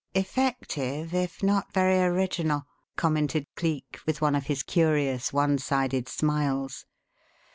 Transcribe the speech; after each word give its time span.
"Effective 0.15 1.13
if 1.13 1.43
not 1.43 1.71
very 1.71 1.99
original," 2.01 2.65
commented 2.95 3.45
Cleek, 3.55 3.99
with 4.07 4.19
one 4.19 4.33
of 4.33 4.47
his 4.47 4.63
curious 4.63 5.31
one 5.31 5.59
sided 5.59 6.09
smiles. 6.09 6.87